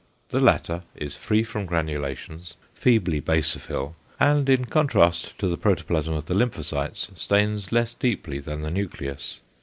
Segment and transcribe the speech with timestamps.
[0.29, 6.25] The latter is free from granulations, feebly basophil, and in contrast to the protoplasm of
[6.25, 9.41] the lymphocytes stains less deeply than the nucleus.